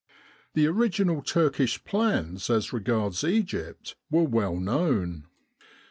[0.55, 5.25] The original Turkish plans as regards Egypt were well known.